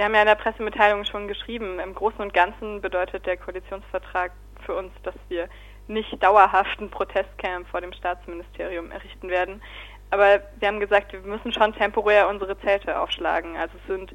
Wir 0.00 0.06
haben 0.06 0.14
ja 0.14 0.22
in 0.22 0.28
der 0.28 0.34
Pressemitteilung 0.34 1.04
schon 1.04 1.28
geschrieben, 1.28 1.78
im 1.78 1.94
Großen 1.94 2.22
und 2.22 2.32
Ganzen 2.32 2.80
bedeutet 2.80 3.26
der 3.26 3.36
Koalitionsvertrag 3.36 4.32
für 4.64 4.74
uns, 4.74 4.94
dass 5.02 5.14
wir 5.28 5.46
nicht 5.88 6.22
dauerhaften 6.22 6.90
Protestcamp 6.90 7.68
vor 7.68 7.82
dem 7.82 7.92
Staatsministerium 7.92 8.90
errichten 8.92 9.28
werden. 9.28 9.60
Aber 10.08 10.40
wir 10.58 10.68
haben 10.68 10.80
gesagt, 10.80 11.12
wir 11.12 11.20
müssen 11.20 11.52
schon 11.52 11.74
temporär 11.74 12.30
unsere 12.30 12.58
Zelte 12.60 12.98
aufschlagen. 12.98 13.58
Also 13.58 13.74
es 13.76 13.94
sind 13.94 14.14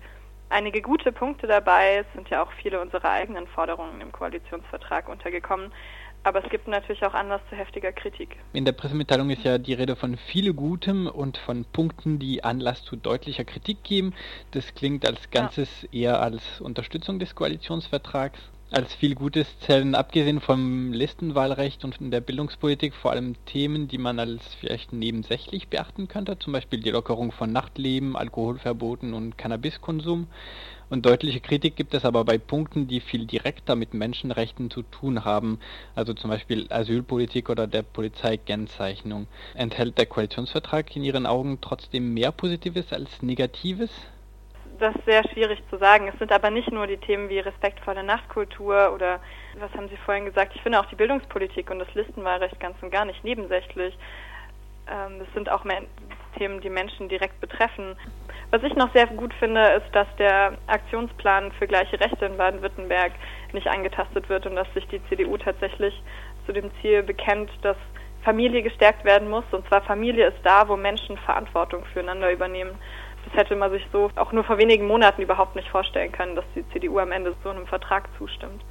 einige 0.49 0.81
gute 0.81 1.11
Punkte 1.11 1.45
dabei. 1.45 1.97
Es 1.97 2.07
sind 2.15 2.31
ja 2.31 2.41
auch 2.41 2.51
viele 2.53 2.81
unserer 2.81 3.11
eigenen 3.11 3.45
Forderungen 3.45 4.01
im 4.01 4.11
Koalitionsvertrag 4.11 5.07
untergekommen. 5.07 5.71
Aber 6.25 6.43
es 6.43 6.49
gibt 6.49 6.67
natürlich 6.67 7.05
auch 7.05 7.13
Anlass 7.13 7.41
zu 7.51 7.55
heftiger 7.55 7.91
Kritik. 7.91 8.35
In 8.51 8.65
der 8.65 8.71
Pressemitteilung 8.71 9.29
ist 9.29 9.43
ja 9.43 9.59
die 9.59 9.73
Rede 9.73 9.95
von 9.95 10.17
viel 10.17 10.55
Gutem 10.55 11.05
und 11.05 11.37
von 11.37 11.65
Punkten, 11.65 12.17
die 12.17 12.43
Anlass 12.43 12.83
zu 12.83 12.95
deutlicher 12.95 13.45
Kritik 13.45 13.83
geben. 13.83 14.11
Das 14.49 14.73
klingt 14.73 15.07
als 15.07 15.29
Ganzes 15.29 15.83
ja. 15.91 16.13
eher 16.13 16.21
als 16.21 16.61
Unterstützung 16.61 17.19
des 17.19 17.35
Koalitionsvertrags. 17.35 18.39
Als 18.75 18.93
viel 18.93 19.15
Gutes 19.15 19.47
zählen 19.61 19.95
abgesehen 19.95 20.41
vom 20.41 20.91
Listenwahlrecht 20.91 21.85
und 21.85 21.95
der 22.01 22.19
Bildungspolitik 22.19 22.93
vor 22.93 23.11
allem 23.11 23.37
Themen, 23.45 23.87
die 23.87 23.97
man 23.97 24.19
als 24.19 24.53
vielleicht 24.55 24.91
nebensächlich 24.91 25.69
beachten 25.69 26.09
könnte, 26.09 26.37
zum 26.39 26.51
Beispiel 26.51 26.81
die 26.81 26.89
Lockerung 26.89 27.31
von 27.31 27.53
Nachtleben, 27.53 28.17
Alkoholverboten 28.17 29.13
und 29.13 29.37
Cannabiskonsum. 29.37 30.27
Und 30.89 31.05
deutliche 31.05 31.39
Kritik 31.39 31.77
gibt 31.77 31.93
es 31.93 32.03
aber 32.03 32.25
bei 32.25 32.37
Punkten, 32.37 32.85
die 32.85 32.99
viel 32.99 33.25
direkter 33.25 33.77
mit 33.77 33.93
Menschenrechten 33.93 34.69
zu 34.69 34.81
tun 34.81 35.23
haben, 35.23 35.59
also 35.95 36.13
zum 36.13 36.29
Beispiel 36.29 36.67
Asylpolitik 36.69 37.49
oder 37.49 37.67
der 37.67 37.83
Polizeikennzeichnung. 37.83 39.27
Enthält 39.53 39.97
der 39.97 40.07
Koalitionsvertrag 40.07 40.93
in 40.97 41.05
Ihren 41.05 41.27
Augen 41.27 41.59
trotzdem 41.61 42.13
mehr 42.13 42.33
Positives 42.33 42.91
als 42.91 43.21
Negatives? 43.21 43.89
Das 44.79 44.93
ist 44.95 45.05
sehr 45.05 45.23
schwierig 45.29 45.61
zu 45.69 45.77
sagen. 45.77 46.07
Es 46.07 46.19
sind 46.19 46.31
aber 46.31 46.49
nicht 46.49 46.71
nur 46.71 46.85
die 46.87 46.97
Themen 46.97 47.29
wie 47.29 47.39
respektvolle 47.39 48.03
Nachtkultur 48.03 48.91
oder 48.93 49.19
was 49.57 49.71
haben 49.73 49.87
Sie 49.87 49.97
vorhin 49.97 50.25
gesagt? 50.25 50.53
Ich 50.55 50.61
finde 50.61 50.79
auch 50.79 50.85
die 50.87 50.95
Bildungspolitik 50.95 51.69
und 51.69 51.79
das 51.79 51.93
Listenwahlrecht 51.93 52.59
ganz 52.59 52.75
und 52.81 52.91
gar 52.91 53.05
nicht 53.05 53.23
nebensächlich. 53.23 53.97
Ähm, 54.87 55.21
es 55.21 55.33
sind 55.33 55.49
auch 55.49 55.63
Themen, 56.37 56.59
die 56.59 56.69
Menschen 56.69 57.07
direkt 57.07 57.39
betreffen. 57.39 57.95
Was 58.51 58.63
ich 58.63 58.75
noch 58.75 58.91
sehr 58.93 59.07
gut 59.07 59.33
finde, 59.35 59.61
ist, 59.69 59.93
dass 59.93 60.07
der 60.17 60.57
Aktionsplan 60.67 61.51
für 61.53 61.67
gleiche 61.67 61.99
Rechte 61.99 62.25
in 62.25 62.37
Baden-Württemberg 62.37 63.13
nicht 63.53 63.67
angetastet 63.67 64.27
wird 64.29 64.45
und 64.45 64.55
dass 64.55 64.71
sich 64.73 64.87
die 64.87 65.01
CDU 65.07 65.37
tatsächlich 65.37 66.03
zu 66.45 66.51
dem 66.51 66.69
Ziel 66.81 67.01
bekennt, 67.01 67.49
dass 67.61 67.77
Familie 68.23 68.61
gestärkt 68.61 69.05
werden 69.05 69.29
muss. 69.29 69.45
Und 69.51 69.67
zwar 69.67 69.81
Familie 69.83 70.27
ist 70.27 70.39
da, 70.43 70.67
wo 70.67 70.75
Menschen 70.75 71.17
Verantwortung 71.19 71.85
füreinander 71.93 72.31
übernehmen. 72.31 72.77
Das 73.25 73.33
hätte 73.33 73.55
man 73.55 73.71
sich 73.71 73.85
so 73.91 74.09
auch 74.15 74.31
nur 74.31 74.43
vor 74.43 74.57
wenigen 74.57 74.87
Monaten 74.87 75.21
überhaupt 75.21 75.55
nicht 75.55 75.69
vorstellen 75.69 76.11
können, 76.11 76.35
dass 76.35 76.45
die 76.55 76.67
CDU 76.69 76.99
am 76.99 77.11
Ende 77.11 77.35
so 77.43 77.49
einem 77.49 77.67
Vertrag 77.67 78.07
zustimmt. 78.17 78.63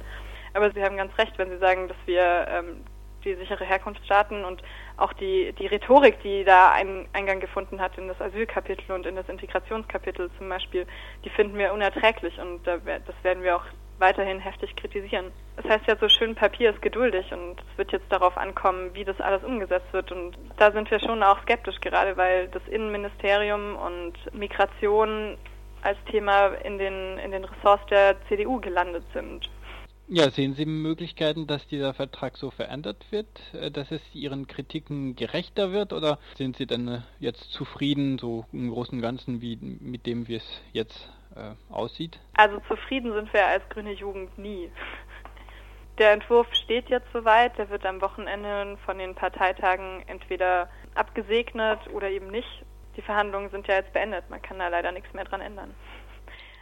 Aber 0.53 0.71
Sie 0.71 0.83
haben 0.83 0.97
ganz 0.97 1.15
recht, 1.17 1.37
wenn 1.37 1.49
Sie 1.49 1.57
sagen, 1.57 1.87
dass 1.87 1.97
wir 2.05 2.47
ähm, 2.49 2.83
die 3.25 3.35
sichere 3.35 3.65
Herkunftsstaaten 3.65 4.45
und 4.45 4.61
auch 4.97 5.11
die, 5.13 5.53
die 5.53 5.67
Rhetorik, 5.67 6.21
die 6.21 6.43
da 6.43 6.71
einen 6.71 7.07
Eingang 7.11 7.39
gefunden 7.39 7.81
hat 7.81 7.97
in 7.97 8.07
das 8.07 8.21
Asylkapitel 8.21 8.91
und 8.93 9.05
in 9.05 9.15
das 9.15 9.27
Integrationskapitel 9.27 10.29
zum 10.37 10.47
Beispiel, 10.47 10.85
die 11.25 11.29
finden 11.29 11.57
wir 11.57 11.73
unerträglich 11.73 12.39
und 12.39 12.65
das 12.65 12.79
werden 13.23 13.43
wir 13.43 13.57
auch 13.57 13.65
weiterhin 13.99 14.39
heftig 14.39 14.75
kritisieren. 14.75 15.31
Das 15.57 15.65
heißt 15.65 15.87
ja 15.87 15.95
so 15.95 16.09
schön, 16.09 16.35
Papier 16.35 16.71
ist 16.71 16.81
geduldig 16.81 17.31
und 17.31 17.59
es 17.59 17.77
wird 17.77 17.91
jetzt 17.91 18.11
darauf 18.11 18.37
ankommen, 18.37 18.89
wie 18.93 19.05
das 19.05 19.19
alles 19.21 19.43
umgesetzt 19.43 19.91
wird. 19.93 20.11
Und 20.11 20.37
da 20.57 20.71
sind 20.71 20.91
wir 20.91 20.99
schon 20.99 21.23
auch 21.23 21.41
skeptisch, 21.43 21.79
gerade 21.81 22.17
weil 22.17 22.47
das 22.49 22.61
Innenministerium 22.67 23.75
und 23.77 24.13
Migration 24.33 25.37
als 25.81 25.97
Thema 26.09 26.47
in 26.63 26.77
den, 26.77 27.17
in 27.19 27.31
den 27.31 27.45
Ressorts 27.45 27.85
der 27.87 28.15
CDU 28.27 28.59
gelandet 28.59 29.03
sind. 29.13 29.49
Ja, 30.07 30.29
sehen 30.29 30.53
Sie 30.53 30.67
Möglichkeiten, 30.67 31.47
dass 31.47 31.65
dieser 31.65 31.95
Vertrag 31.95 32.37
so 32.37 32.51
verändert 32.51 33.11
wird, 33.11 33.27
äh, 33.53 33.71
dass 33.71 33.91
es 33.91 34.01
Ihren 34.13 34.45
Kritiken 34.45 35.15
gerechter 35.15 35.71
wird 35.71 35.93
oder 35.93 36.19
sind 36.35 36.57
Sie 36.57 36.67
denn 36.67 36.87
äh, 36.87 37.01
jetzt 37.19 37.51
zufrieden, 37.51 38.19
so 38.19 38.45
im 38.53 38.69
Großen 38.69 38.99
und 38.99 39.01
Ganzen, 39.01 39.41
wie 39.41 39.57
mit 39.57 40.05
dem, 40.05 40.27
wie 40.27 40.35
es 40.35 40.61
jetzt 40.73 41.09
äh, 41.35 41.73
aussieht? 41.73 42.19
Also 42.35 42.59
zufrieden 42.67 43.13
sind 43.13 43.33
wir 43.33 43.47
als 43.47 43.67
grüne 43.69 43.93
Jugend 43.93 44.37
nie. 44.37 44.69
Der 45.97 46.11
Entwurf 46.11 46.53
steht 46.53 46.89
jetzt 46.89 47.07
soweit, 47.13 47.57
der 47.57 47.69
wird 47.69 47.85
am 47.85 48.01
Wochenende 48.01 48.77
von 48.85 48.97
den 48.97 49.15
Parteitagen 49.15 50.03
entweder 50.07 50.69
abgesegnet 50.93 51.79
oder 51.93 52.09
eben 52.09 52.27
nicht. 52.27 52.65
Die 52.97 53.01
Verhandlungen 53.01 53.49
sind 53.49 53.65
ja 53.67 53.75
jetzt 53.75 53.93
beendet, 53.93 54.29
man 54.29 54.41
kann 54.41 54.59
da 54.59 54.67
leider 54.67 54.91
nichts 54.91 55.13
mehr 55.13 55.23
dran 55.23 55.39
ändern. 55.39 55.73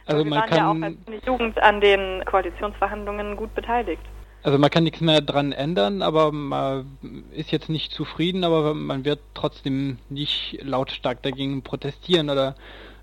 Also 0.06 0.24
wir 0.24 0.30
man 0.30 0.40
waren 0.40 0.50
kann 0.50 0.58
ja 0.58 0.70
auch 0.70 0.82
als 0.82 1.26
Jugend 1.26 1.62
an 1.62 1.80
den 1.80 2.24
Koalitionsverhandlungen 2.24 3.36
gut 3.36 3.54
beteiligt. 3.54 4.02
Also 4.42 4.58
man 4.58 4.68
kann 4.68 4.84
nichts 4.84 5.00
mehr 5.00 5.22
dran 5.22 5.52
ändern, 5.52 6.02
aber 6.02 6.30
man 6.30 7.24
ist 7.32 7.50
jetzt 7.50 7.70
nicht 7.70 7.92
zufrieden, 7.92 8.44
aber 8.44 8.74
man 8.74 9.06
wird 9.06 9.20
trotzdem 9.32 9.98
nicht 10.10 10.58
lautstark 10.62 11.22
dagegen 11.22 11.62
protestieren 11.62 12.28
oder 12.28 12.54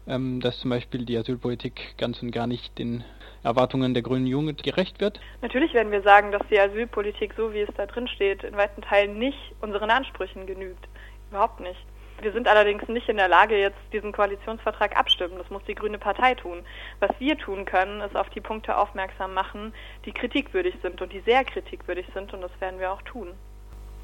ähm, 0.08 0.40
dass 0.40 0.60
zum 0.60 0.70
Beispiel 0.70 1.04
die 1.04 1.18
Asylpolitik 1.18 1.96
ganz 1.98 2.22
und 2.22 2.32
gar 2.32 2.46
nicht 2.46 2.78
den 2.78 3.04
Erwartungen 3.44 3.96
der 3.96 4.04
grünen 4.04 4.28
Jugend 4.28 4.62
gerecht 4.62 5.00
wird? 5.02 5.20
Natürlich 5.42 5.74
werden 5.74 5.92
wir 5.92 6.04
sagen, 6.04 6.32
dass 6.32 6.42
die 6.52 6.60
Asylpolitik, 6.60 7.34
so 7.36 7.54
wie 7.54 7.62
es 7.62 7.70
da 7.76 7.88
drin 7.88 8.08
steht, 8.08 8.44
in 8.44 8.56
weiten 8.56 8.82
Teilen 8.84 9.18
nicht 9.18 9.40
unseren 9.62 9.90
Ansprüchen 9.90 10.46
genügt. 10.46 10.88
Überhaupt 11.32 11.60
nicht. 11.60 11.80
Wir 12.22 12.32
sind 12.34 12.48
allerdings 12.48 12.88
nicht 12.88 13.10
in 13.10 13.18
der 13.18 13.28
Lage, 13.28 13.60
jetzt 13.60 13.80
diesen 13.92 14.12
Koalitionsvertrag 14.12 14.96
abstimmen. 14.96 15.38
Das 15.40 15.50
muss 15.50 15.64
die 15.68 15.74
Grüne 15.74 15.98
Partei 15.98 16.36
tun. 16.36 16.60
Was 17.00 17.10
wir 17.18 17.36
tun 17.36 17.66
können, 17.66 18.02
ist 18.02 18.16
auf 18.16 18.30
die 18.30 18.42
Punkte 18.42 18.78
aufmerksam 18.78 19.34
machen, 19.34 19.74
die 20.06 20.12
kritikwürdig 20.12 20.76
sind 20.84 21.02
und 21.02 21.12
die 21.12 21.22
sehr 21.22 21.44
kritikwürdig 21.44 22.06
sind 22.14 22.32
und 22.34 22.42
das 22.42 22.52
werden 22.60 22.80
wir 22.80 22.92
auch 22.92 23.02
tun. 23.02 23.30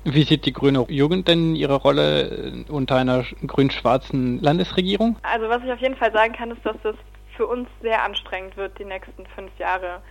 Wie 0.04 0.24
sieht 0.24 0.46
die 0.46 0.54
grüne 0.54 0.86
Jugend 0.90 1.28
denn 1.28 1.56
ihre 1.56 1.76
Rolle 1.76 2.64
äh, 2.68 2.72
unter 2.72 2.96
einer 2.96 3.24
grün-schwarzen 3.46 4.42
Landesregierung? 4.42 5.18
Also 5.22 5.50
was 5.50 5.64
ich 5.64 5.72
auf 5.72 5.80
jeden 5.80 5.98
Fall 5.98 6.12
sagen 6.12 6.34
kann, 6.34 6.50
ist, 6.52 6.66
dass 6.66 6.78
das 6.82 6.96
für 7.36 7.46
uns 7.46 7.70
sehr 7.82 8.04
anstrengend 8.04 8.58
wird 8.58 8.80
die 8.80 8.86
nächsten 8.86 9.28
fünf 9.36 9.52
Jahre. 9.60 10.02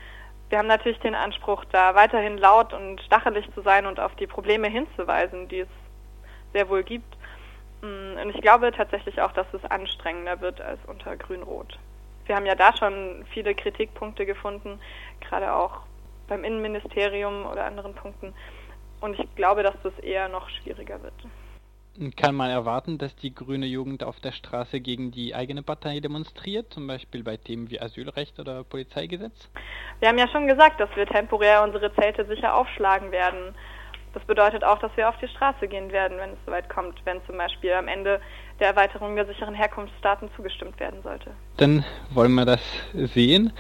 Wir 0.49 0.59
haben 0.59 0.69
natürlich 0.69 1.00
den 1.00 1.17
Anspruch, 1.17 1.65
da 1.73 1.97
weiterhin 1.97 2.38
laut 2.38 2.73
und 2.73 3.00
stachelig 3.00 3.47
zu 3.53 3.62
sein 3.62 3.84
und 3.84 3.99
auf 3.99 4.15
die 4.15 4.28
Probleme 4.28 4.69
hinzuweisen, 4.69 5.49
die 5.49 5.61
es 5.61 5.69
sehr 6.53 6.69
wohl 6.69 6.84
gibt. 6.84 7.16
Mm, 7.82 8.19
und 8.20 8.34
ich 8.34 8.41
glaube 8.41 8.72
tatsächlich 8.72 9.20
auch, 9.20 9.32
dass 9.32 9.47
es 9.53 9.64
anstrengender 9.64 10.41
wird 10.41 10.60
als 10.60 10.81
unter 10.87 11.16
Grün-Rot. 11.16 11.78
Wir 12.26 12.37
haben 12.37 12.47
ja 12.47 12.54
da 12.54 12.76
schon 12.76 13.25
viele 13.32 13.54
Kritikpunkte 13.54 14.26
gefunden, 14.26 14.81
gerade 15.20 15.53
auch 15.53 15.82
beim 16.28 16.44
Innenministerium 16.44 17.47
oder 17.47 17.64
anderen 17.64 17.94
Punkten. 17.94 18.34
Und 19.00 19.19
ich 19.19 19.34
glaube, 19.37 19.62
dass 19.62 19.75
das 19.82 19.97
eher 20.00 20.28
noch 20.28 20.48
schwieriger 20.48 21.03
wird. 21.03 21.14
Kann 22.16 22.34
man 22.34 22.50
erwarten, 22.50 22.98
dass 22.98 23.16
die 23.16 23.34
grüne 23.34 23.64
Jugend 23.64 24.04
auf 24.04 24.20
der 24.20 24.32
Straße 24.32 24.81
gegen 24.81 25.12
die 25.12 25.34
eigene 25.34 25.62
Partei 25.62 26.00
demonstriert, 26.00 26.72
zum 26.72 26.87
Beispiel 26.87 27.22
bei 27.22 27.38
Themen 27.38 27.70
wie 27.70 27.81
Asylrecht 27.81 28.38
oder 28.38 28.64
Polizeigesetz? 28.64 29.48
Wir 30.00 30.08
haben 30.08 30.19
ja 30.19 30.28
schon 30.28 30.47
gesagt, 30.47 30.78
dass 30.78 30.94
wir 30.94 31.06
temporär 31.06 31.62
unsere 31.62 31.94
Zelte 31.94 32.26
sicher 32.26 32.54
aufschlagen 32.54 33.12
werden. 33.12 33.54
Das 34.16 34.25
bedeutet 34.25 34.65
auch, 34.65 34.78
dass 34.78 34.97
wir 34.97 35.10
auf 35.10 35.19
die 35.21 35.28
Straße 35.28 35.69
gehen 35.69 35.93
werden, 35.93 36.16
wenn 36.16 36.31
es 36.31 36.38
soweit 36.47 36.71
kommt, 36.71 36.99
wenn 37.04 37.22
zum 37.27 37.37
Beispiel 37.37 37.75
am 37.75 37.87
Ende 37.87 38.19
der 38.59 38.69
Erweiterung 38.69 39.15
der 39.15 39.27
sicheren 39.27 39.53
Herkunftsstaaten 39.54 40.31
zugestimmt 40.34 40.81
werden 40.81 41.03
sollte. 41.03 41.32
Dann 41.59 41.84
wollen 42.15 42.32
wir 42.32 42.47
das 42.47 42.62
sehen. 42.94 43.53